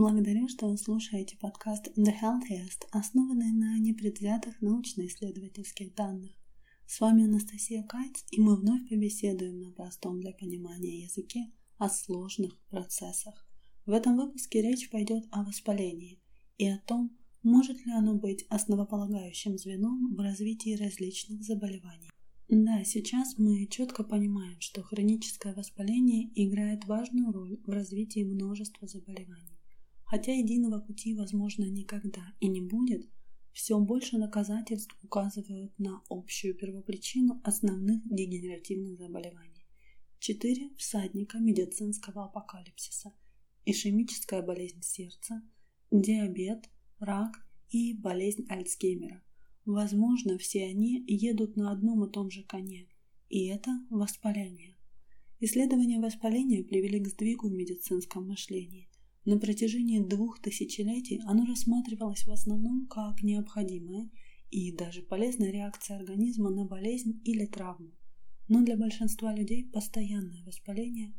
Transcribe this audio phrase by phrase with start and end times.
[0.00, 6.30] Благодарю, что вы слушаете подкаст The Healthiest, основанный на непредвзятых научно-исследовательских данных.
[6.86, 12.58] С вами Анастасия Кайц, и мы вновь побеседуем на простом для понимания языке о сложных
[12.70, 13.46] процессах.
[13.84, 16.18] В этом выпуске речь пойдет о воспалении
[16.56, 22.08] и о том, может ли оно быть основополагающим звеном в развитии различных заболеваний.
[22.48, 29.49] Да, сейчас мы четко понимаем, что хроническое воспаление играет важную роль в развитии множества заболеваний.
[30.10, 33.08] Хотя единого пути, возможно, никогда и не будет,
[33.52, 39.64] все больше доказательств указывают на общую первопричину основных дегенеративных заболеваний.
[40.18, 43.12] Четыре всадника медицинского апокалипсиса–
[43.64, 45.42] ишемическая болезнь сердца,
[45.92, 49.22] диабет, рак и болезнь Альцгеймера–
[49.64, 52.88] Возможно, все они едут на одном и том же коне,
[53.28, 54.76] и это воспаление.
[55.38, 58.89] Исследования воспаления привели к сдвигу в медицинском мышлении.
[59.30, 64.10] На протяжении двух тысячелетий оно рассматривалось в основном как необходимая
[64.50, 67.92] и даже полезная реакция организма на болезнь или травму.
[68.48, 71.14] Но для большинства людей постоянное воспаление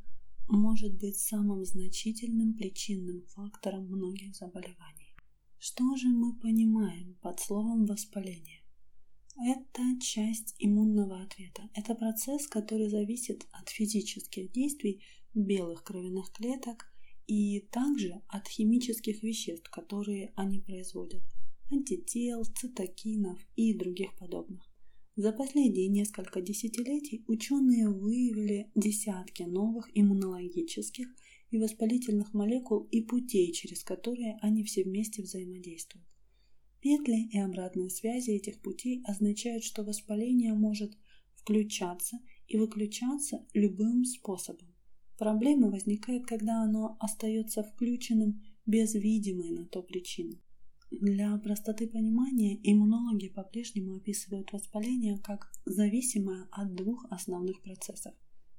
[0.49, 5.15] может быть самым значительным причинным фактором многих заболеваний.
[5.57, 8.59] Что же мы понимаем под словом воспаление?
[9.37, 11.69] Это часть иммунного ответа.
[11.75, 15.01] Это процесс, который зависит от физических действий
[15.33, 16.90] белых кровяных клеток
[17.27, 21.23] и также от химических веществ, которые они производят,
[21.71, 24.71] антител, цитокинов и других подобных.
[25.15, 31.07] За последние несколько десятилетий ученые выявили десятки новых иммунологических
[31.51, 36.07] и воспалительных молекул и путей, через которые они все вместе взаимодействуют.
[36.79, 40.97] Петли и обратные связи этих путей означают, что воспаление может
[41.35, 44.70] включаться и выключаться любым способом.
[45.21, 50.41] Проблема возникает, когда оно остается включенным без видимой на то причины.
[50.89, 58.15] Для простоты понимания иммунологи по-прежнему описывают воспаление как зависимое от двух основных процессов.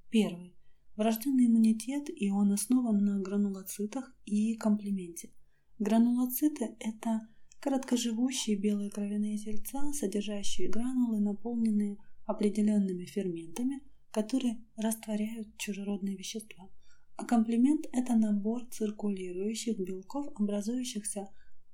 [0.08, 0.54] Первый
[0.94, 5.32] Врожденный иммунитет, и он основан на гранулоцитах и комплементе.
[5.80, 7.26] Гранулоциты– это
[7.58, 13.80] короткоживущие белые кровяные тельца, содержащие гранулы, наполненные определенными ферментами,
[14.12, 16.68] которые растворяют чужеродные вещества.
[17.16, 21.28] А комплемент– это набор циркулирующих белков, образующихся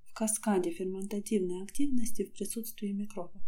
[0.05, 3.43] в каскаде ферментативной активности в присутствии микробов.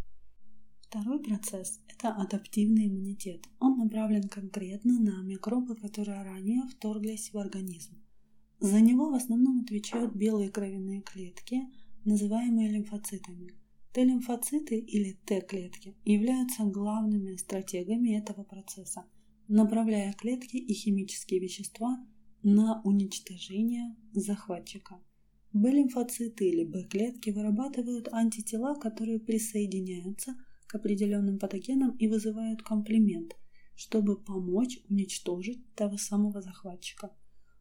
[0.82, 3.46] Второй процесс– это адаптивный иммунитет.
[3.60, 7.94] Он направлен конкретно на микробы, которые ранее вторглись в организм.
[8.58, 11.62] За него в основном отвечают белые кровяные клетки,
[12.04, 13.52] называемые лимфоцитами.
[13.92, 19.04] Т-лимфоциты или Т-клетки являются главными стратегами этого процесса,
[19.48, 21.98] направляя клетки и химические вещества
[22.42, 25.00] на уничтожение захватчика.
[25.52, 30.36] Б-лимфоциты или Б-клетки вырабатывают антитела, которые присоединяются–
[30.70, 33.36] к определенным патогенам и вызывают комплимент,
[33.74, 37.10] чтобы помочь уничтожить того самого захватчика.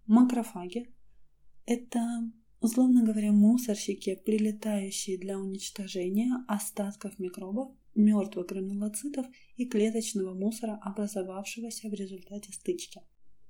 [0.06, 0.94] Макрофаги–
[1.66, 2.32] это,
[2.62, 9.26] условно говоря, мусорщики, прилетающие для уничтожения остатков микробов, мертвых гранулоцитов
[9.58, 13.02] и клеточного мусора, образовавшегося в результате стычки.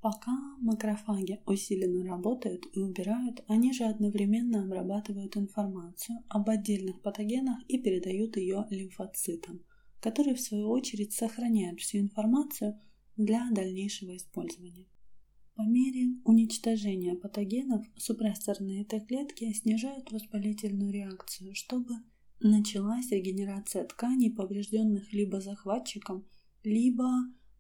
[0.02, 0.32] Пока
[0.62, 8.38] макрофаги усиленно работают и убирают, они же одновременно обрабатывают информацию об отдельных патогенах и передают
[8.38, 9.62] ее лимфоцитам,
[10.00, 12.80] которые в свою очередь сохраняют всю информацию
[13.18, 14.86] для дальнейшего использования.
[15.60, 21.96] По мере уничтожения патогенов супрессорные Т-клетки снижают воспалительную реакцию, чтобы
[22.40, 26.26] началась регенерация тканей, поврежденных либо захватчиком,
[26.64, 27.10] либо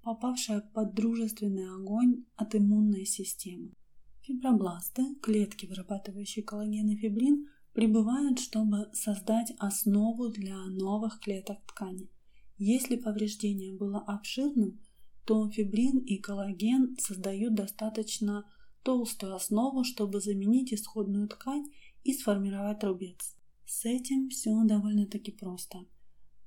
[0.01, 3.73] попавшая под дружественный огонь от иммунной системы.
[4.21, 12.09] Фибробласты, клетки, вырабатывающие коллаген и фибрин, прибывают, чтобы создать основу для новых клеток ткани.
[12.57, 14.79] Если повреждение было обширным,
[15.29, 21.67] то фибрин и коллаген создают достаточно толстую основу, чтобы заменить исходную ткань
[22.03, 23.35] и сформировать рубец.
[23.63, 25.85] С этим все довольно-таки просто–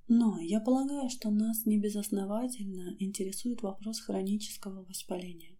[0.08, 5.56] но я полагаю, что нас не безосновательно интересует вопрос хронического воспаления.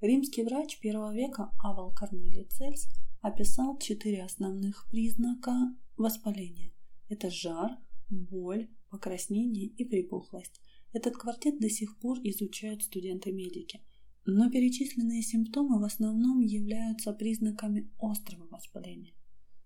[0.00, 2.88] Римский врач первого века Авал Корнелий Цельс
[3.20, 5.52] описал четыре основных признака
[5.96, 6.72] воспаления.
[7.10, 7.76] Это жар,
[8.08, 10.62] боль, покраснение и припухлость.
[10.92, 13.80] Этот квартет до сих пор изучают студенты-медики.
[14.26, 19.14] Но перечисленные симптомы в основном являются признаками острого воспаления.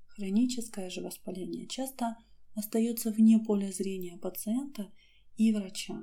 [0.07, 2.17] Хроническое же воспаление часто–
[2.55, 4.91] остается вне поля зрения пациента
[5.37, 6.03] и врача.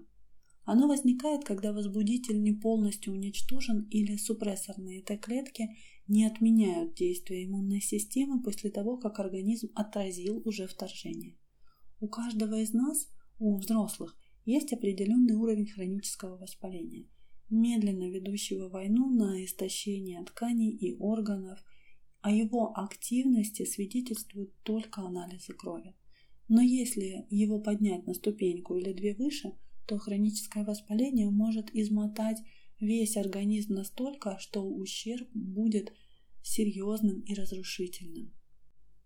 [0.63, 5.75] Оно возникает, когда возбудитель не полностью уничтожен или супрессорные Т-клетки
[6.07, 11.37] не отменяют действия иммунной системы после того, как организм отразил уже вторжение.
[11.99, 13.09] У каждого из нас,
[13.39, 14.15] у взрослых,
[14.45, 17.07] есть определенный уровень хронического воспаления,
[17.49, 21.63] медленно ведущего войну на истощение тканей и органов,
[22.21, 25.95] о его активности свидетельствуют только анализы крови.
[26.47, 29.53] Но если его поднять на ступеньку или две выше–
[29.91, 32.37] то хроническое воспаление может измотать
[32.79, 35.91] весь организм настолько, что ущерб будет
[36.41, 38.31] серьезным и разрушительным.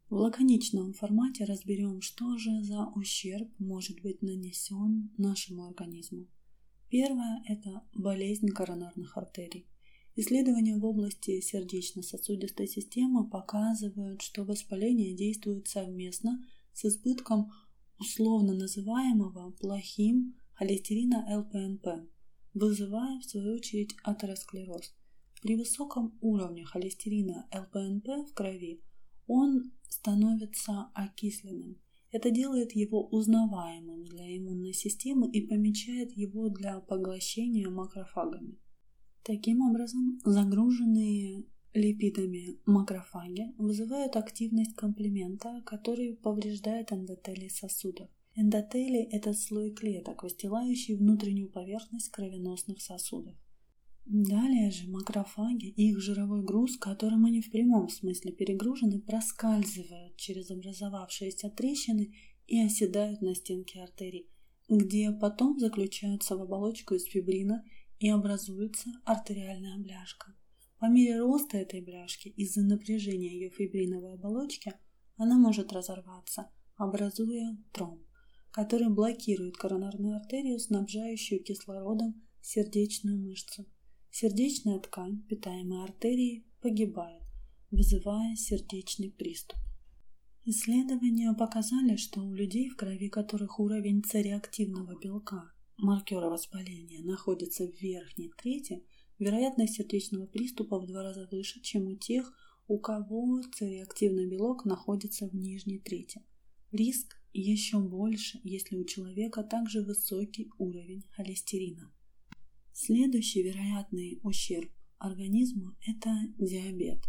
[0.09, 6.27] В лаконичном формате разберем, что же за ущерб может быть нанесен нашему организму.
[6.89, 9.65] Первое– это болезнь коронарных артерий.
[10.15, 16.39] Исследования в области сердечно-сосудистой системы показывают, что воспаление действует совместно
[16.71, 17.51] с избытком
[17.99, 22.07] условно называемого плохим холестерина ЛПНП,
[22.53, 24.93] вызывая в свою очередь атеросклероз.
[25.41, 28.84] При высоком уровне холестерина ЛПНП в крови
[29.27, 31.77] он становится окисленным.
[32.11, 38.57] Это делает его узнаваемым для иммунной системы и помечает его для поглощения макрофагами.
[39.23, 41.43] Таким образом, загруженные
[41.73, 48.09] липидами макрофаги вызывают активность комплемента, который повреждает эндотелий сосудов.
[48.35, 53.35] Эндотелий– это слой клеток, выстилающий внутреннюю поверхность кровеносных сосудов.
[54.05, 60.51] Далее же макрофаги и их жировой груз, которым они в прямом смысле перегружены, проскальзывают через
[60.51, 62.15] образовавшиеся трещины
[62.45, 64.29] и оседают на стенке артерий,
[64.69, 67.63] где потом заключаются в оболочку из фибрина
[67.99, 70.35] и образуется артериальная бляшка.
[70.77, 74.73] По мере роста этой бляшки из-за напряжения ее фибриновой оболочки
[75.17, 78.05] она может разорваться, образуя тромб
[78.55, 83.65] который блокирует коронарную артерию, снабжающую кислородом сердечную мышцу.
[84.17, 87.21] Сердечная ткань, питаемая артерией, погибает,
[87.69, 89.59] вызывая сердечный приступ.
[90.45, 97.75] Исследования показали, что у людей, в крови которых уровень цереактивного белка, маркера воспаления, находится в
[97.81, 98.85] верхней трети,
[99.19, 102.31] вероятность сердечного приступа в два раза выше, чем у тех,
[102.69, 106.23] у кого цереактивный белок находится в нижней трети.
[106.71, 111.91] Риск еще больше, если у человека также высокий уровень холестерина.
[112.77, 117.01] Следующий вероятный ущерб организму– это диабет.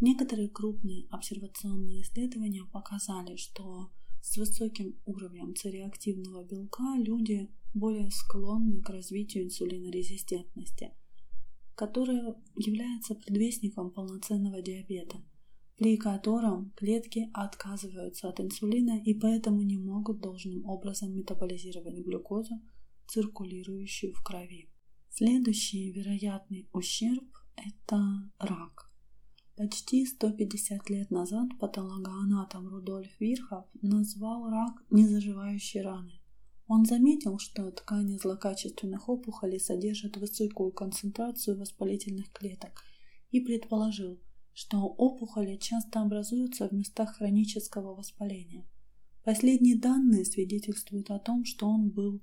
[0.00, 3.90] Некоторые крупные обсервационные исследования показали, что
[4.22, 10.92] с высоким уровнем цереактивного белка люди более склонны к развитию инсулинорезистентности,
[11.74, 15.20] которая является предвестником полноценного диабета–
[15.76, 22.60] при котором клетки отказываются от инсулина и поэтому не могут должным образом метаболизировать глюкозу,
[23.06, 24.68] циркулирующую в крови.
[25.10, 27.24] Следующий вероятный ущерб–
[27.56, 28.90] это рак.
[29.56, 36.22] Почти 150 лет назад патологоанатом Рудольф Вирхов назвал рак незаживающей раной.
[36.68, 42.84] Он заметил, что ткани злокачественных опухолей содержат высокую концентрацию воспалительных клеток
[43.30, 44.20] и предположил,
[44.52, 48.68] что опухоли часто образуются в местах хронического воспаления.
[49.24, 52.20] Последние данные свидетельствуют о том, что он был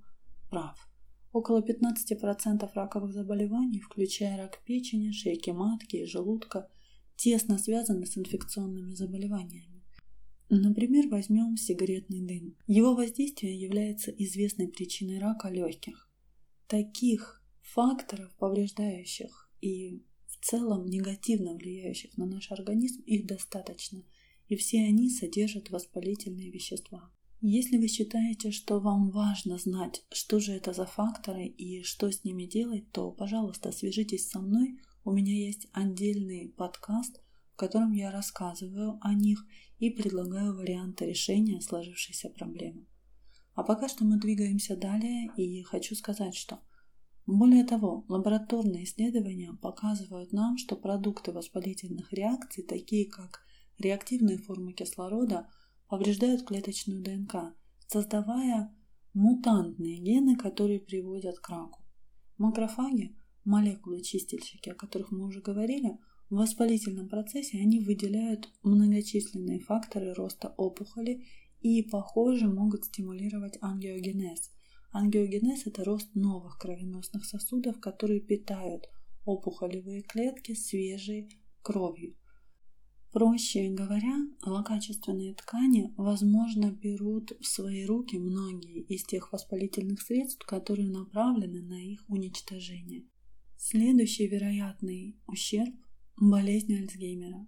[0.49, 0.87] прав.
[1.35, 6.69] Около 15% раковых заболеваний, включая рак печени, шейки матки и желудка,
[7.17, 9.83] тесно связаны с инфекционными заболеваниями.
[10.47, 12.55] Например, возьмем сигаретный дым.
[12.67, 16.09] Его воздействие является известной причиной рака легких.
[16.67, 24.05] Таких факторов, повреждающих и в целом негативно влияющих на наш организм, их достаточно,
[24.47, 27.11] и все они содержат воспалительные вещества.
[27.47, 32.23] Если вы считаете, что вам важно знать, что же это за факторы и что с
[32.23, 34.79] ними делать, то, пожалуйста, свяжитесь со мной.
[35.03, 37.21] У меня есть отдельный подкаст,
[37.53, 39.45] в котором я рассказываю о них
[39.77, 42.87] и предлагаю варианты решения сложившейся проблемы.
[43.53, 46.61] А пока что мы двигаемся далее, и хочу сказать, что
[47.27, 53.41] более того, лабораторные исследования показывают нам, что продукты воспалительных реакций, такие как
[53.77, 55.47] реактивные формы кислорода,
[55.87, 57.55] повреждают клеточную ДНК,
[57.87, 58.75] создавая
[59.13, 61.83] мутантные гены, которые приводят к раку.
[62.37, 63.15] Макрофаги,
[63.45, 65.97] молекулы-чистильщики, о которых мы уже говорили,
[66.29, 71.25] в воспалительном процессе они выделяют многочисленные факторы роста опухоли
[71.61, 74.51] и, похоже, могут стимулировать ангиогенез,
[74.97, 78.87] Ангиогенез– это рост новых кровеносных сосудов, которые питают
[79.25, 82.15] опухолевые клетки свежей кровью.
[83.15, 90.89] Проще говоря, злокачественные ткани, возможно, берут в свои руки многие из тех воспалительных средств, которые
[90.89, 93.05] направлены на их уничтожение.
[93.57, 95.73] Следующий вероятный ущерб–
[96.17, 97.47] болезнь Альцгеймера.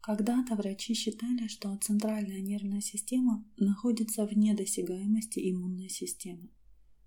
[0.00, 6.50] Когда-то врачи считали, что центральная нервная система находится вне досягаемости иммунной системы.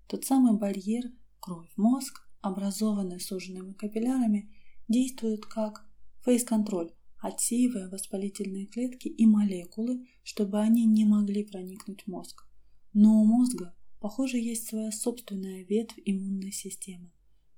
[0.08, 4.54] Тот самый барьер кровь-мозг, образованный суженными капиллярами,
[4.88, 5.88] действует как
[6.22, 6.92] фейс-контроль,
[7.24, 12.46] отсеивая воспалительные клетки и молекулы, чтобы они не могли проникнуть в мозг.
[12.92, 17.10] Но у мозга, похоже, есть своя собственная ветвь иммунной системы.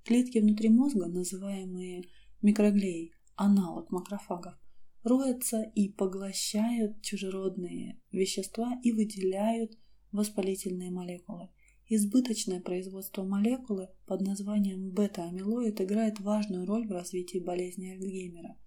[0.04, 2.04] Клетки внутри мозга, называемые
[2.42, 4.54] микроглеей, аналог макрофагов,
[5.02, 9.76] роются и поглощают чужеродные вещества и выделяют
[10.12, 11.49] воспалительные молекулы.
[11.88, 18.56] Избыточное производство молекулы под названием бета-амилоид играет важную роль в развитии болезни Альцгеймера–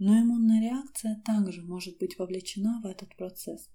[0.00, 3.68] но иммунная реакция также может быть вовлечена в этот процесс.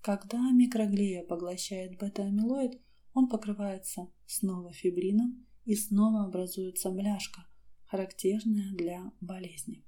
[0.00, 2.80] Когда микроглия поглощает бета-амилоид,
[3.14, 7.46] он покрывается снова фибрином и снова образуется бляшка,
[7.86, 9.84] характерная для болезни.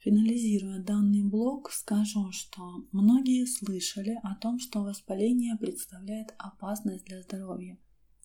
[0.00, 7.78] Финализируя данный блок, скажу, что многие слышали о том, что воспаление представляет опасность для здоровья,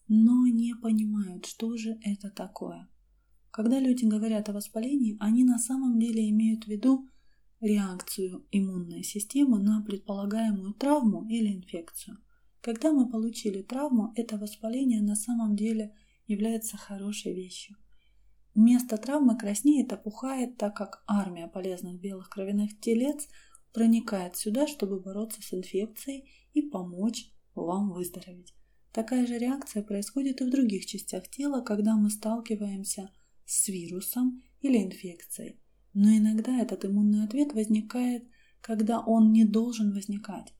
[0.09, 2.89] но не понимают, что же это такое.
[3.57, 7.09] Когда люди говорят о воспалении, они на самом деле имеют в виду
[7.59, 12.19] реакцию иммунной системы на предполагаемую травму или инфекцию.
[12.61, 15.95] Когда мы получили травму, это воспаление на самом деле
[16.27, 17.77] является хорошей вещью.
[18.53, 23.27] Место травмы краснеет, опухает, так как армия полезных белых кровяных телец
[23.73, 28.53] проникает сюда, чтобы бороться с инфекцией и помочь вам выздороветь.
[28.93, 33.26] Такая же реакция происходит и в других частях тела, когда мы сталкиваемся с
[33.67, 35.59] вирусом или инфекцией.
[35.93, 38.23] Но иногда этот иммунный ответ возникает,
[38.61, 40.53] когда он не должен возникать.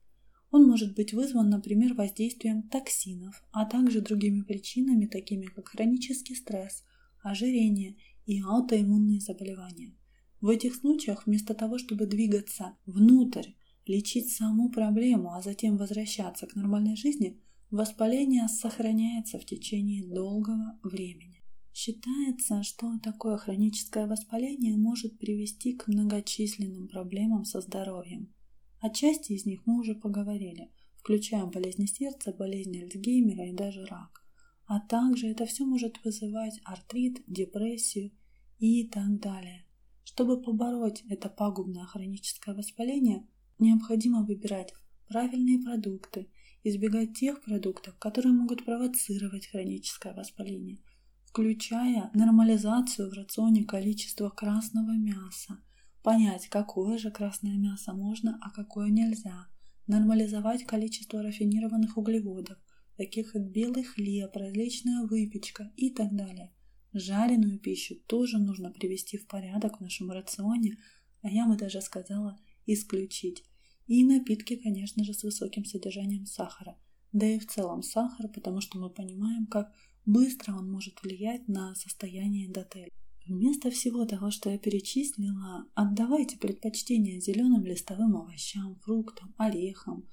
[0.50, 6.84] Он может быть вызван, например, воздействием токсинов, а также другими причинами, такими как хронический стресс,
[7.22, 9.94] ожирение и аутоиммунные заболевания.
[10.40, 13.50] В этих случаях вместо того, чтобы двигаться внутрь,
[13.86, 17.42] лечить саму проблему, а затем возвращаться к нормальной жизни,
[17.72, 21.37] воспаление сохраняется в течение долгого времени.
[21.80, 28.34] Считается, что такое хроническое воспаление может привести к многочисленным проблемам со здоровьем.
[28.80, 34.26] О части из них мы уже поговорили, включая болезни сердца, болезни Альцгеймера и даже рак.
[34.66, 38.10] А также это все может вызывать артрит, депрессию
[38.58, 39.64] и так далее.
[40.04, 43.28] Чтобы побороть это пагубное хроническое воспаление,
[43.60, 44.74] необходимо выбирать
[45.08, 46.28] правильные продукты,
[46.64, 50.80] избегать тех продуктов, которые могут провоцировать хроническое воспаление–
[51.28, 55.60] включая нормализацию в рационе количества красного мяса,
[56.02, 59.48] понять, какое же красное мясо можно, а какое нельзя,
[59.88, 62.58] нормализовать количество рафинированных углеводов,
[62.96, 66.54] таких как белый хлеб, различная выпечка и так далее.
[66.94, 70.78] Жареную пищу тоже нужно привести в порядок в нашем рационе,
[71.22, 73.44] а я бы даже сказала исключить.
[73.86, 76.78] И напитки, конечно же, с высоким содержанием сахара.
[77.12, 79.72] Да и в целом сахар, потому что мы понимаем, как
[80.08, 82.92] быстро он может влиять на состояние эндотелия.
[83.28, 90.08] Вместо всего того, что я перечислила, отдавайте предпочтение зеленым листовым овощам, фруктам, орехам,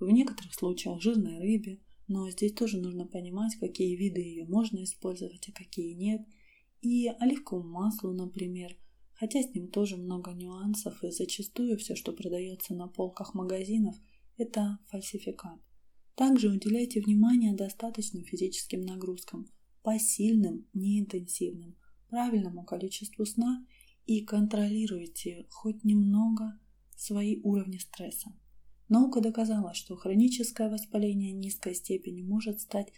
[0.00, 5.48] в некоторых случаях жирной рыбе, но здесь тоже нужно понимать, какие виды ее можно использовать,
[5.48, 6.26] а какие нет,
[6.82, 8.76] и оливковому маслу, например,
[9.14, 13.94] хотя с ним тоже много нюансов, и зачастую все, что продается на полках магазинов,
[14.36, 15.60] это фальсификат.
[16.16, 19.46] Также уделяйте внимание достаточным физическим нагрузкам,
[19.82, 21.76] посильным, неинтенсивным,
[22.08, 23.66] правильному количеству сна
[24.06, 26.58] и контролируйте хоть немного
[26.96, 28.32] свои уровни стресса.
[28.88, 32.92] Наука доказала, что хроническое воспаление низкой степени может стать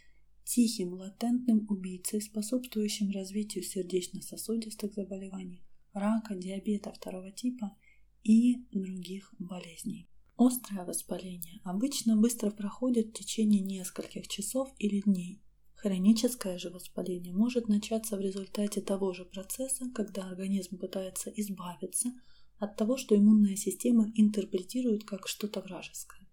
[0.45, 7.77] тихим латентным убийцей, способствующим развитию сердечно-сосудистых заболеваний, рака, диабета второго типа
[8.23, 10.09] и других болезней.
[10.39, 15.43] Острое воспаление обычно быстро проходит в течение нескольких часов или дней.
[15.75, 22.13] Хроническое же воспаление может начаться в результате того же процесса, когда организм пытается избавиться
[22.59, 26.29] от того, что иммунная система интерпретирует как что-то вражеское.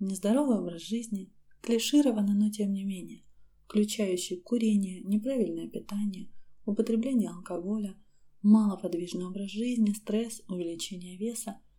[0.00, 3.22] Нездоровый образ жизни, клишированно, но тем не менее,
[3.66, 6.28] включающий курение, неправильное питание,
[6.66, 7.94] употребление алкоголя,
[8.42, 11.60] малоподвижный образ жизни, стресс, увеличение веса–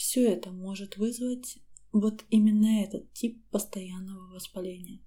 [0.00, 1.58] все это может вызвать
[1.92, 5.02] вот именно этот тип постоянного воспаления.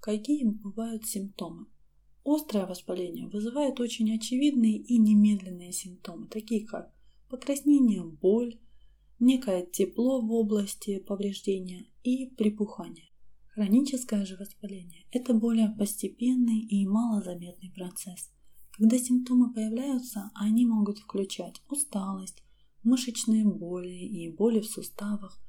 [0.00, 1.66] Какие бывают симптомы?
[2.24, 6.94] Острое воспаление вызывает очень очевидные и немедленные симптомы, такие как
[7.28, 8.58] покраснение, боль,
[9.20, 13.10] некое тепло в области повреждения и припухание.
[13.48, 18.30] Хроническое же воспаление– это более постепенный и малозаметный процесс.
[18.70, 22.41] Когда симптомы появляются, они могут включать усталость,
[22.82, 25.40] мышечные боли и боли в суставах,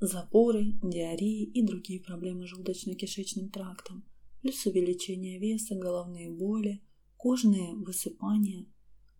[0.00, 4.04] запоры, диареи и другие проблемы желудочно-кишечным трактом,
[4.42, 6.82] плюс увеличение веса, головные боли,
[7.16, 8.66] кожные высыпания.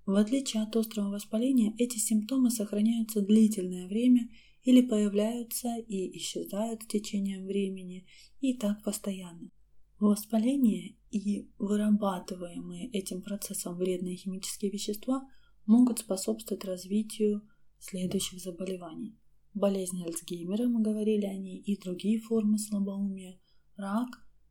[0.06, 4.28] В отличие от острого воспаления, эти симптомы сохраняются длительное время
[4.62, 8.06] или появляются и исчезают с течением времени,
[8.40, 9.50] и так постоянно.
[9.99, 15.26] Воспаление и вырабатываемые этим процессом вредные химические вещества
[15.66, 17.42] могут способствовать развитию
[17.85, 19.19] следующих заболеваний.
[19.53, 23.38] Болезнь Альцгеймера, мы говорили о ней, и другие формы слабоумия,
[23.76, 24.09] рак,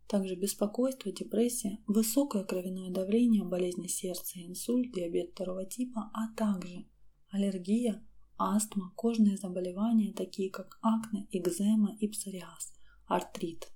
[0.07, 6.85] также беспокойство, депрессия, высокое кровяное давление, болезни сердца, инсульт, диабет второго типа, а также
[7.31, 8.05] аллергия,
[8.37, 12.73] астма, кожные заболевания, такие как акне, экзема и псориаз,
[13.07, 13.67] артрит,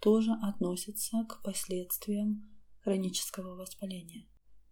[0.00, 2.50] тоже относятся к последствиям
[2.80, 4.26] хронического воспаления.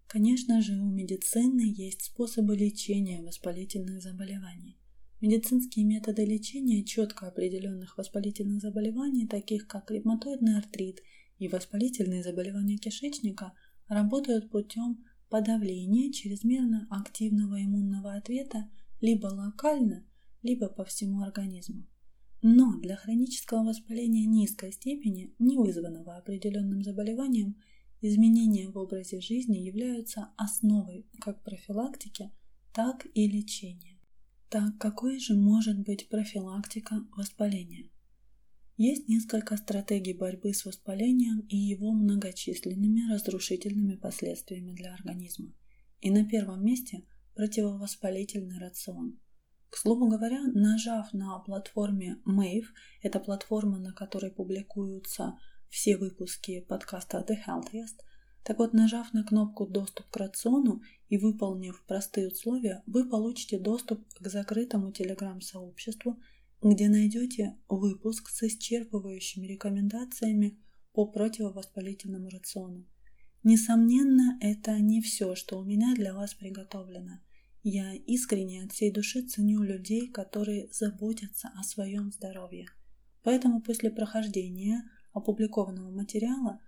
[0.07, 4.79] Конечно же, у медицины есть способы лечения воспалительных заболеваний.
[5.21, 11.01] Медицинские методы лечения четко определенных воспалительных заболеваний, таких как ревматоидный артрит
[11.39, 13.53] и воспалительные заболевания кишечника,
[13.89, 18.69] работают путем подавления чрезмерно активного иммунного ответа
[19.01, 20.05] либо локально,
[20.43, 21.87] либо по всему организму.
[22.43, 27.57] Но для хронического воспаления низкой степени, не вызванного определенным заболеванием,
[28.01, 32.31] изменения в образе жизни являются основой как профилактики,
[32.73, 33.99] так и лечения.
[34.49, 37.91] Так какой же может быть профилактика воспаления?
[38.77, 45.55] Есть несколько стратегий борьбы с воспалением и его многочисленными разрушительными последствиями для организма.
[46.01, 49.19] И на первом месте противовоспалительный рацион–
[49.71, 52.67] к слову говоря, нажав на платформе Mave,
[53.03, 55.39] это платформа, на которой публикуются
[55.71, 58.01] все выпуски подкаста The Healthiest,
[58.47, 64.07] так вот, нажав на кнопку «Доступ к рациону» и выполнив простые условия, вы получите доступ
[64.21, 66.17] к закрытому телеграм-сообществу,
[66.63, 70.61] где найдете выпуск с исчерпывающими рекомендациями
[70.93, 72.87] по противовоспалительному рациону.
[73.43, 77.19] Несомненно, это не все, что у меня для вас приготовлено.
[77.65, 82.69] Я искренне от всей души ценю людей, которые заботятся о своем здоровье.
[83.25, 84.85] Поэтому после прохождения
[85.17, 86.61] опубликованного материала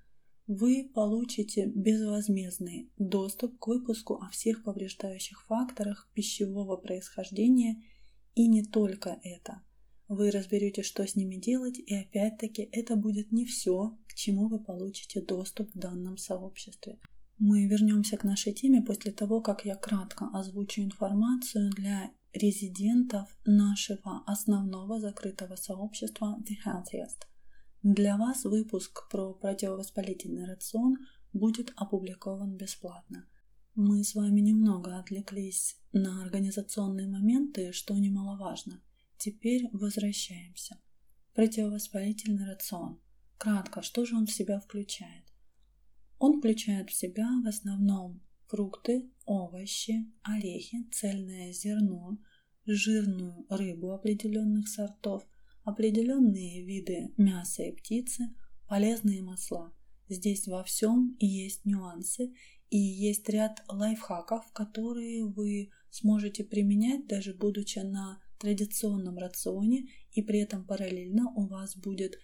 [0.47, 7.83] вы получите безвозмездный доступ к выпуску о всех повреждающих факторах пищевого происхождения
[8.35, 9.63] и не только это.
[10.09, 14.59] Вы разберете, что с ними делать, и опять-таки это будет не все, к чему вы
[14.59, 16.99] получите доступ в данном сообществе.
[17.39, 24.23] Мы вернемся к нашей теме после того, как я кратко озвучу информацию для резидентов нашего
[24.27, 27.38] основного закрытого сообщества The Healthiest.
[27.85, 30.97] Для вас выпуск про противовоспалительный рацион
[31.33, 33.29] будет опубликован бесплатно.
[33.77, 38.83] Мы с вами немного отвлеклись на организационные моменты, что немаловажно.
[39.17, 40.79] Теперь возвращаемся.
[41.35, 43.01] Противовоспалительный рацион.
[43.37, 45.33] Кратко, что же он в себя включает?
[46.19, 52.19] Он включает в себя в основном фрукты, овощи, орехи, цельное зерно,
[52.67, 55.25] жирную рыбу определенных сортов,
[55.69, 58.35] определенные виды мяса и птицы,
[58.69, 59.75] полезные масла.
[60.09, 62.33] Здесь во всем есть нюансы
[62.71, 70.39] и есть ряд лайфхаков, которые вы сможете применять, даже будучи на традиционном рационе, и при
[70.39, 72.19] этом параллельно у вас будет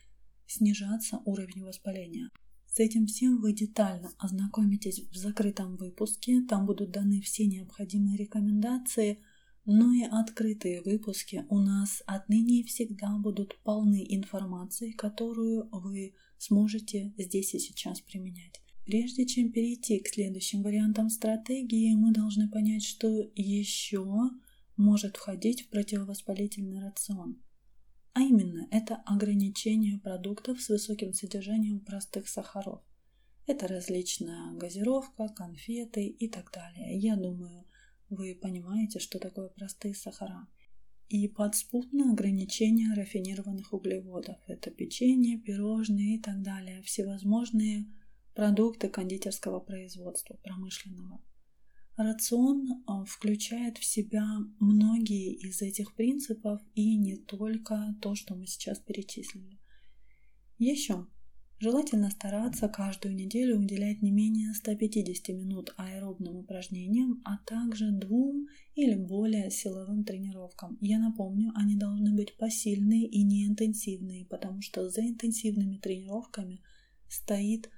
[0.46, 2.30] снижаться уровень воспаления.
[2.66, 6.40] С этим всем вы детально ознакомитесь в закрытом выпуске.
[6.48, 9.22] Там будут даны все необходимые рекомендации,
[9.64, 17.54] но и открытые выпуски у нас отныне всегда будут полны информации, которую вы сможете здесь
[17.54, 18.60] и сейчас применять.
[18.84, 24.30] Прежде чем перейти к следующим вариантам стратегии, мы должны понять, что еще
[24.76, 27.40] может входить в противовоспалительный рацион–
[28.14, 32.80] а именно, это ограничение продуктов с высоким содержанием простых сахаров.
[33.44, 36.96] Это различная газировка, конфеты и так далее.
[36.96, 37.64] Я думаю,
[38.14, 40.46] вы понимаете, что такое простые сахара.
[41.08, 44.38] И подспутное ограничение рафинированных углеводов.
[44.46, 46.82] Это печенье, пирожные и так далее.
[46.82, 47.86] Всевозможные
[48.34, 51.22] продукты кондитерского производства, промышленного.
[51.96, 54.24] Рацион а, включает в себя
[54.58, 59.60] многие из этих принципов и не только то, что мы сейчас перечислили.
[60.58, 61.06] Еще
[61.60, 68.94] Желательно стараться каждую неделю уделять не менее 150 минут аэробным упражнениям, а также двум или
[68.96, 70.76] более силовым тренировкам.
[70.80, 76.60] Я напомню, они должны быть посильные и не интенсивные, потому что за интенсивными тренировками
[77.08, 77.70] стоит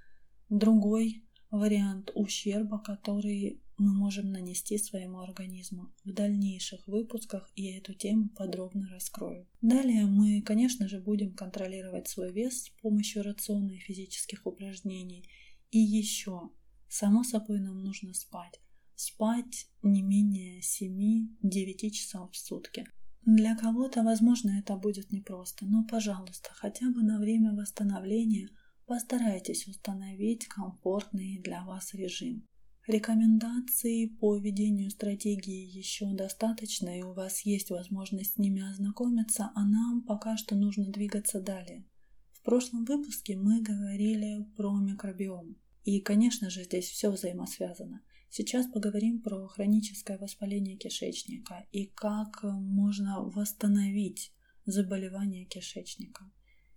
[0.49, 5.93] другой вариант ущерба, который мы можем нанести своему организму.
[6.05, 9.47] В дальнейших выпусках я эту тему подробно раскрою.
[9.61, 15.29] Далее мы, конечно же, будем контролировать свой вес с помощью рациона и физических упражнений.
[15.71, 16.51] И еще,
[16.89, 18.61] само собой, нам нужно спать.
[18.95, 22.87] Спать не менее 7-9 часов в сутки.
[23.27, 28.49] Для кого-то, возможно, это будет непросто, но, пожалуйста, хотя бы на время восстановления
[28.87, 32.47] постарайтесь установить комфортный для вас режим.
[32.87, 39.65] Рекомендаций по ведению стратегии еще достаточно, и у вас есть возможность с ними ознакомиться, а
[39.65, 41.85] нам пока что нужно двигаться далее.
[42.31, 45.57] В прошлом выпуске мы говорили про микробиом.
[45.83, 48.03] И, конечно же, здесь все взаимосвязано.
[48.31, 54.33] Сейчас поговорим про хроническое воспаление кишечника и как можно восстановить
[54.65, 56.31] заболевание кишечника.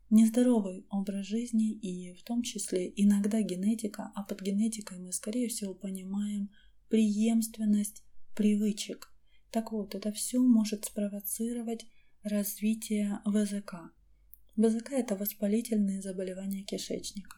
[0.09, 5.75] Нездоровый образ жизни и в том числе иногда генетика, а под генетикой мы скорее всего
[5.75, 6.49] понимаем
[6.89, 8.03] преемственность
[8.35, 9.13] привычек.
[9.51, 11.85] Так вот, это все может спровоцировать
[12.23, 13.91] развитие ВЗК.
[14.55, 17.37] ВЗК– это воспалительные заболевания кишечника.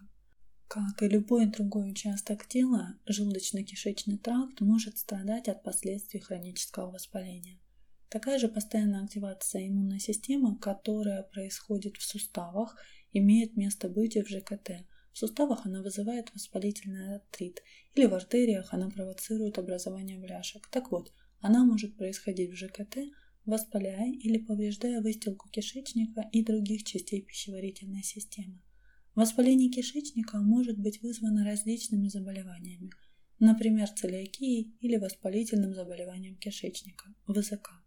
[0.69, 7.59] Как и любой другой участок тела, желудочно-кишечный тракт может страдать от последствий хронического воспаления–
[8.11, 12.75] Такая же постоянная активация иммунной системы, которая происходит в суставах,
[13.13, 14.85] имеет место быть и в ЖКТ.
[15.13, 17.63] В суставах она вызывает воспалительный артрит,
[17.95, 20.67] или в артериях она провоцирует образование бляшек.
[20.69, 22.97] Так вот, она может происходить в ЖКТ,
[23.45, 28.59] воспаляя или повреждая выстилку кишечника и других частей пищеварительной системы.
[29.15, 32.91] Воспаление кишечника может быть вызвано различными заболеваниями,
[33.39, 37.80] например, целиакией или воспалительным заболеванием кишечника, ВЗК.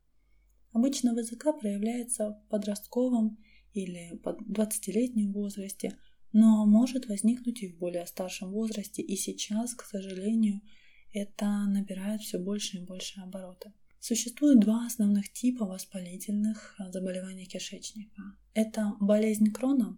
[0.74, 3.38] Обычно ВЗК проявляется в подростковом
[3.74, 5.96] или под 20-летнем возрасте,
[6.32, 10.60] но может возникнуть и в более старшем возрасте, и сейчас, к сожалению,
[11.12, 13.72] это набирает все больше и больше обороты.
[14.00, 18.22] Существует два основных типа воспалительных заболеваний кишечника.
[18.52, 19.96] Это болезнь Крона.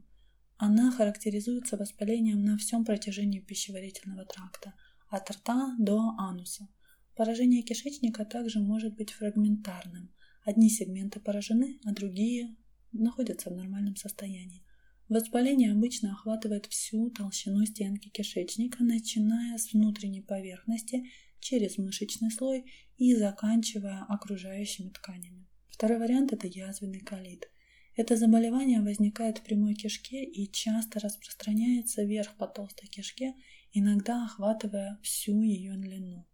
[0.58, 4.74] Она характеризуется воспалением на всем протяжении пищеварительного тракта,
[5.08, 6.68] от рта до ануса.
[7.14, 10.10] Поражение кишечника также может быть фрагментарным.
[10.46, 12.54] Одни сегменты поражены, а другие
[12.92, 14.62] находятся в нормальном состоянии.
[15.08, 22.64] Воспаление обычно охватывает всю толщину стенки кишечника, начиная с внутренней поверхности через мышечный слой
[22.96, 25.48] и заканчивая окружающими тканями.
[25.68, 27.50] Второй вариант– это язвенный колит.
[27.96, 33.34] Это заболевание возникает в прямой кишке и часто распространяется вверх по толстой кишке,
[33.72, 36.24] иногда охватывая всю ее длину.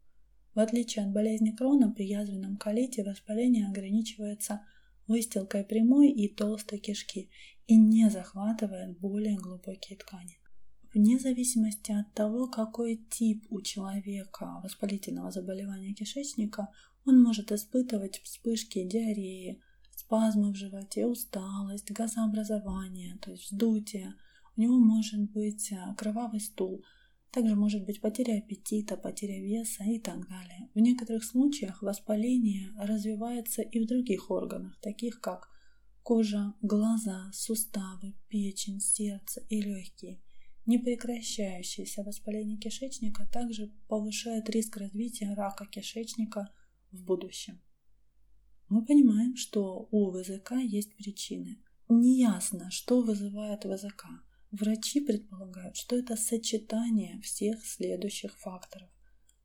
[0.55, 4.61] В отличие от болезни Крона, при язвенном колите воспаление ограничивается
[5.07, 7.31] выстилкой прямой и толстой кишки
[7.67, 10.39] и не захватывает более глубокие ткани.
[10.93, 16.69] Вне зависимости от того, какой тип у человека воспалительного заболевания кишечника,
[17.07, 19.59] он может испытывать вспышки диареи,
[19.97, 24.15] спазмы в животе, усталость, газообразование, то есть вздутие.
[24.55, 26.85] У него может быть э, кровавый стул–
[27.33, 30.69] также может быть потеря аппетита, потеря веса и так далее.
[30.75, 35.49] В некоторых случаях воспаление развивается и в других органах, таких как
[36.03, 40.21] кожа, глаза, суставы, печень, сердце и легкие.
[40.67, 46.53] Непрекращающееся воспаление кишечника также повышает риск развития рака кишечника
[46.91, 47.63] в будущем.
[48.69, 51.59] Мы понимаем, что у ВЗК есть причины.
[51.89, 54.05] Неясно, что вызывает ВЗК–
[54.53, 58.91] Врачи предполагают, что это сочетание всех следующих факторов,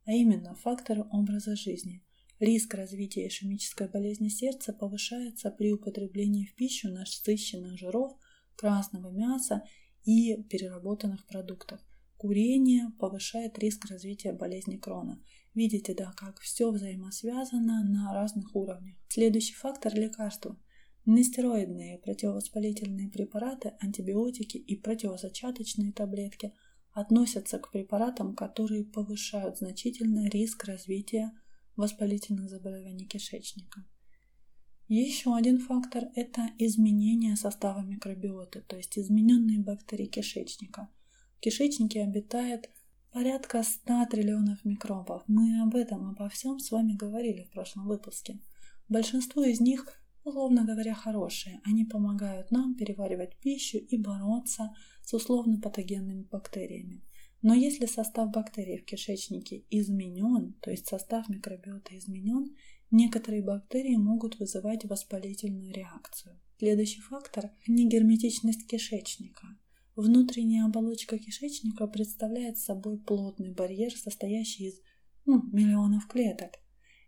[0.03, 2.03] а именно факторы образа жизни.
[2.39, 8.17] Риск развития ишемической болезни сердца повышается при употреблении в пищу насыщенных жиров,
[8.57, 9.63] красного мяса
[10.03, 11.79] и переработанных продуктов.
[12.17, 15.23] Курение повышает риск развития болезни Крона.
[15.53, 18.97] Видите, да, как все взаимосвязано на разных уровнях.
[19.07, 20.59] Следующий фактор– лекарства.
[21.09, 26.53] Нестероидные противовоспалительные препараты, антибиотики и противозачаточные таблетки
[26.91, 31.31] относятся к препаратам, которые повышают значительно риск развития
[31.77, 33.85] воспалительных заболеваний кишечника.
[34.89, 40.89] Еще один фактор– это изменение состава микробиоты, то есть измененные бактерии кишечника.
[41.37, 42.69] В кишечнике обитает
[43.13, 45.23] порядка 100 триллионов микробов.
[45.27, 48.41] Мы об этом, обо всем с вами говорили в прошлом выпуске.
[48.89, 49.87] Большинство из них
[50.27, 51.61] условно говоря, хорошие.
[51.63, 57.03] Они помогают нам переваривать пищу и бороться с условно-патогенными бактериями.
[57.41, 62.55] Но если состав бактерий в кишечнике изменен, то есть состав микробиота изменен,
[62.91, 66.39] некоторые бактерии могут вызывать воспалительную реакцию.
[66.57, 69.47] Следующий фактор– негерметичность кишечника.
[69.95, 74.81] Внутренняя оболочка кишечника представляет собой плотный барьер, состоящий из
[75.25, 76.51] ну, миллионов клеток–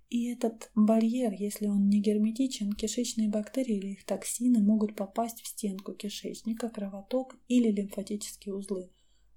[0.09, 5.47] и этот барьер, если он не герметичен, кишечные бактерии или их токсины могут попасть в
[5.47, 8.89] стенку кишечника, кровоток или лимфатические узлы,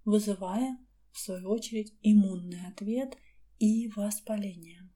[0.06, 0.78] вызывая,
[1.12, 3.18] в свою очередь, иммунный ответ
[3.58, 4.88] и воспаление.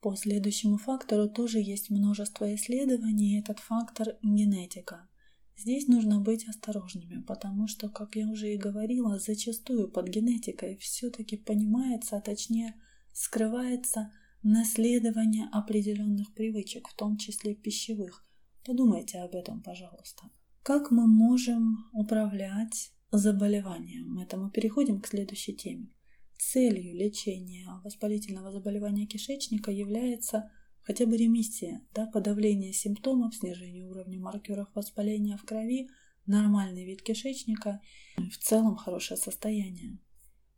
[0.00, 5.08] По следующему фактору тоже есть множество исследований, и этот фактор– генетика.
[5.56, 11.36] Здесь нужно быть осторожными, потому что, как я уже и говорила, зачастую под генетикой все-таки
[11.36, 12.80] понимается, а точнее
[13.12, 14.12] скрывается–
[14.44, 18.24] наследование определенных привычек, в том числе пищевых.
[18.64, 20.30] Подумайте об этом, пожалуйста.
[20.62, 24.18] Как мы можем управлять заболеванием?
[24.18, 25.90] Это мы переходим к следующей теме.
[26.38, 30.50] Целью лечения воспалительного заболевания кишечника является
[30.82, 35.88] хотя бы ремиссия, да, подавление симптомов, снижение уровня маркеров воспаления в крови,
[36.26, 37.80] нормальный вид кишечника,
[38.16, 39.98] в целом хорошее состояние.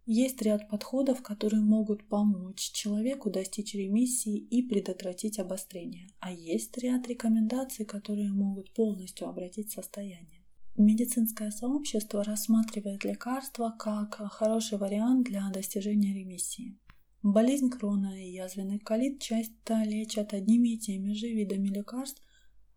[0.09, 7.09] Есть ряд подходов, которые могут помочь человеку достичь ремиссии и предотвратить обострение, а есть ряд
[7.09, 10.45] рекомендаций, которые могут полностью обратить состояние.
[10.77, 16.79] Медицинское сообщество рассматривает лекарства как хороший вариант для достижения ремиссии.
[17.25, 22.23] Болезнь крона и язвенный колит часто лечат одними и теми же видами лекарств,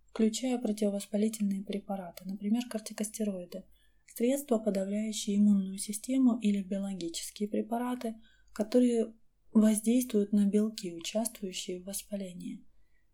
[0.08, 3.66] включая противовоспалительные препараты, например, кортикостероиды–
[4.20, 8.16] средства, подавляющие иммунную систему или биологические препараты,
[8.52, 9.14] которые
[9.54, 12.62] воздействуют на белки, участвующие в воспалении.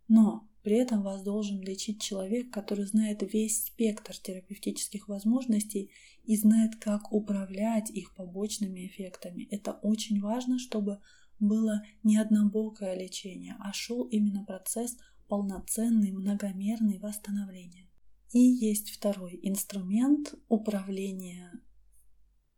[0.08, 5.92] Но при этом вас должен лечить человек, который знает весь спектр терапевтических возможностей
[6.24, 9.48] и знает, как управлять их побочными эффектами.
[9.52, 11.02] Это очень важно, чтобы
[11.40, 17.88] было не однобокое лечение, а шел именно процесс полноценный, многомерный восстановления.
[18.36, 21.54] И есть второй инструмент управления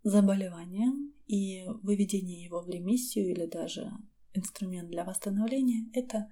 [0.01, 3.91] заболеванием и выведения его в ремиссию или даже
[4.33, 6.31] инструмент для восстановления– это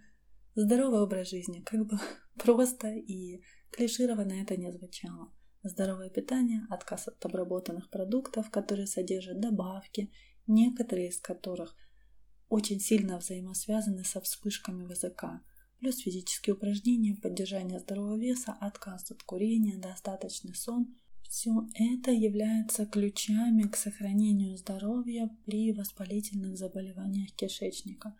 [0.55, 1.99] здоровый образ жизни, как бы
[2.43, 5.31] просто и клишированно это не звучало.
[5.61, 10.11] Здоровое питание, отказ от обработанных продуктов, которые содержат добавки,
[10.47, 11.75] некоторые из которых
[12.49, 15.25] очень сильно взаимосвязаны со вспышками ВЗК–
[15.79, 20.95] плюс физические упражнения, поддержание здорового веса, отказ от курения, достаточный сон.
[21.23, 28.15] Все это является ключами к сохранению здоровья при воспалительных заболеваниях кишечника.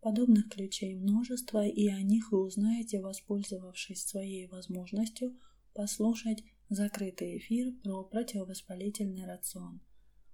[0.00, 5.36] Подобных ключей множество, и о них вы узнаете, воспользовавшись своей возможностью
[5.74, 9.80] послушать закрытый эфир про противовоспалительный рацион.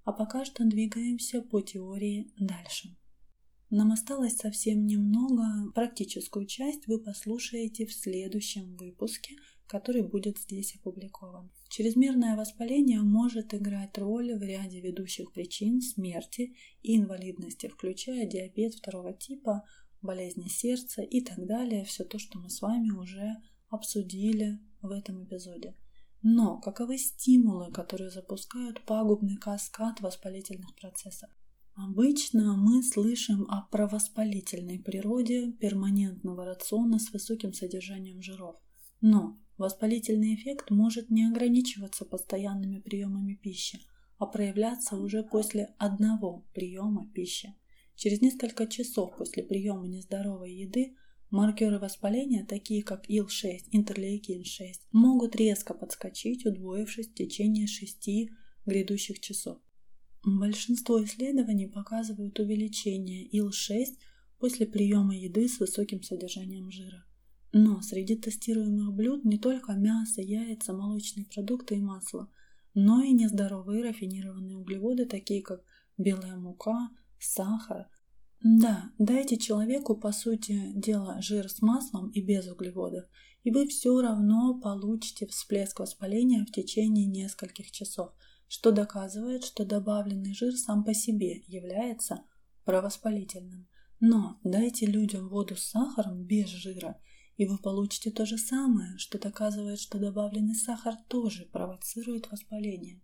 [0.05, 2.97] А пока что двигаемся по теории дальше.
[3.75, 5.73] Нам осталось совсем немного.
[5.75, 11.51] Практическую часть вы послушаете в следующем выпуске, который будет здесь опубликован.
[11.71, 19.15] Чрезмерное воспаление может играть роль в ряде ведущих причин смерти и инвалидности, включая диабет второго
[19.15, 19.65] типа,
[20.03, 21.87] болезни сердца и так далее.
[21.87, 23.37] Все то, что мы с вами уже
[23.71, 25.75] обсудили в этом эпизоде.
[26.21, 31.31] Но каковы стимулы, которые запускают пагубный каскад воспалительных процессов?
[31.75, 38.57] Обычно мы слышим о провоспалительной природе перманентного рациона с высоким содержанием жиров.
[39.01, 43.81] Но воспалительный эффект может не ограничиваться постоянными приемами пищи,
[44.19, 47.55] а проявляться уже после одного приема пищи.
[47.97, 50.95] Через несколько часов после приема нездоровой еды
[51.31, 58.31] маркеры воспаления, такие как ИЛ-6, интерлейкин-6, могут резко подскочить, удвоившись в течение 6
[58.67, 59.59] грядущих часов.
[60.25, 63.99] Большинство исследований показывают увеличение ИЛ-6
[64.39, 67.05] после приема еды с высоким содержанием жира.
[67.53, 72.31] Но среди тестируемых блюд не только мясо, яйца, молочные продукты и масло,
[72.73, 75.65] но и нездоровые рафинированные углеводы, такие как
[75.99, 77.89] белая мука, сахар.
[78.45, 83.07] Да, дайте человеку, по сути дела, жир с маслом и без углеводов,
[83.43, 88.13] и вы все равно получите всплеск воспаления в течение нескольких часов–
[88.53, 92.23] что доказывает, что добавленный жир сам по себе является
[92.67, 93.67] провоспалительным.
[93.99, 97.01] Но дайте людям воду с сахаром без жира,
[97.39, 103.01] и вы получите то же самое, что доказывает, что добавленный сахар тоже провоцирует воспаление.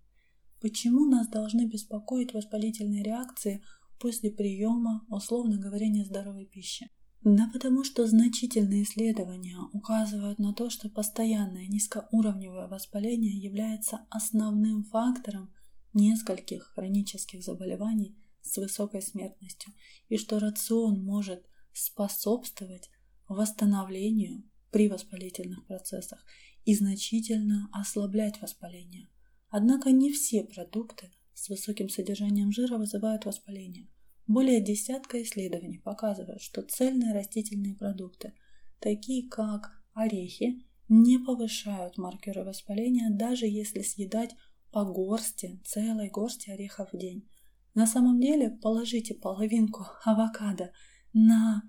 [0.60, 3.64] Почему нас должны беспокоить воспалительные реакции
[3.98, 6.90] после приема, условно говоря, нездоровой пищи?
[7.22, 15.52] Да потому что значительные исследования указывают на то, что постоянное низкоуровневое воспаление является основным фактором
[15.94, 19.74] нескольких хронических заболеваний с высокой смертностью,
[20.08, 22.88] и что рацион может способствовать
[23.28, 26.24] восстановлению при воспалительных процессах
[26.64, 29.08] и значительно ослаблять воспаление.
[29.48, 33.88] Однако не все продукты с высоким содержанием жира вызывают воспаление.
[34.28, 38.34] Более десятка исследований показывают, что цельные растительные продукты,
[38.78, 44.34] такие как орехи, не повышают маркеры воспаления, даже если съедать
[44.70, 47.26] по горсти, целой горсти орехов в день.
[47.74, 50.72] На самом деле положите половинку авокадо
[51.14, 51.62] на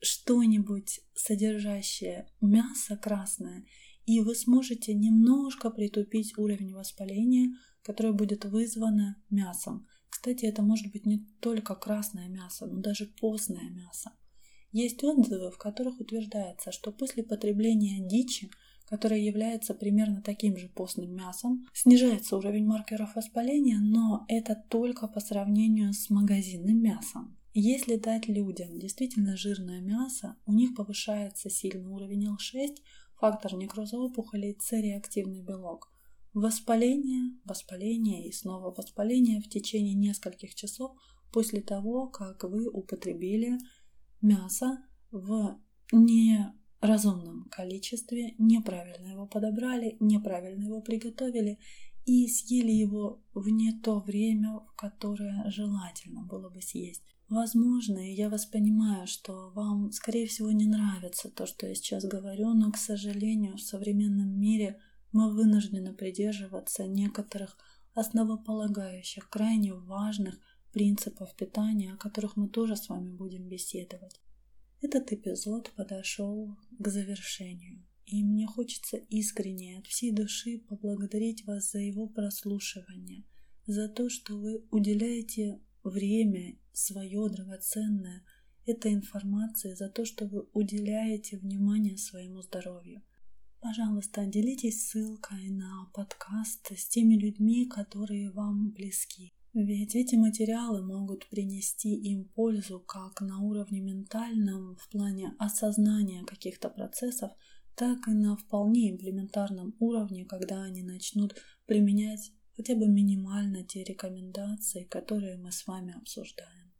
[0.00, 3.66] что-нибудь содержащее мясо красное,
[4.06, 9.86] и вы сможете немножко притупить уровень воспаления, которое будет вызвано мясом.
[10.10, 14.12] Кстати, это может быть не только красное мясо, но даже постное мясо.
[14.72, 18.50] Есть отзывы, в которых утверждается, что после потребления дичи,
[18.86, 25.20] которая является примерно таким же постным мясом, снижается уровень маркеров воспаления, но это только по
[25.20, 27.36] сравнению с магазинным мясом.
[27.52, 32.76] Если дать людям действительно жирное мясо, у них повышается сильный уровень Л6,
[33.16, 35.90] фактор некроза опухолей, С-реактивный белок.
[36.32, 40.92] Воспаление, воспаление и снова воспаление в течение нескольких часов
[41.32, 43.58] после того, как вы употребили
[44.22, 44.78] мясо
[45.10, 45.58] в
[45.92, 51.58] неразумном количестве, неправильно его подобрали, неправильно его приготовили
[52.06, 57.02] и съели его в не то время, в которое желательно было бы съесть.
[57.28, 62.54] Возможно, я вас понимаю, что вам, скорее всего, не нравится то, что я сейчас говорю,
[62.54, 64.80] но, к сожалению, в современном мире
[65.12, 67.56] мы вынуждены придерживаться некоторых
[67.94, 70.38] основополагающих, крайне важных
[70.72, 74.20] принципов питания, о которых мы тоже с вами будем беседовать.
[74.80, 81.78] Этот эпизод подошел к завершению, и мне хочется искренне от всей души поблагодарить вас за
[81.80, 83.24] его прослушивание,
[83.66, 88.24] за то, что вы уделяете время свое драгоценное
[88.66, 93.02] этой информации за то, что вы уделяете внимание своему здоровью.
[93.60, 99.34] Пожалуйста, делитесь ссылкой на подкаст с теми людьми, которые вам близки.
[99.52, 106.70] Ведь эти материалы могут принести им пользу как на уровне ментальном в плане осознания каких-то
[106.70, 107.32] процессов,
[107.74, 111.34] так и на вполне имплементарном уровне, когда они начнут
[111.66, 116.72] применять хотя бы минимально те рекомендации, которые мы с вами обсуждаем.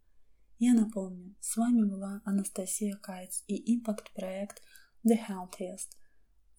[0.58, 4.62] Я напомню, с вами была Анастасия Кайц и импакт-проект
[5.06, 5.99] The Healthiest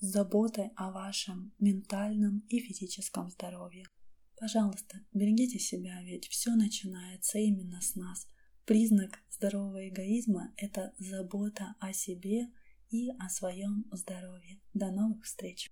[0.02, 3.86] с заботой о вашем ментальном и физическом здоровье.
[4.38, 8.28] Пожалуйста, берегите себя, ведь все начинается именно с нас.
[8.66, 12.48] Признак здорового эгоизма– это забота о себе
[12.90, 14.60] и о своем здоровье.
[14.74, 15.72] До новых встреч!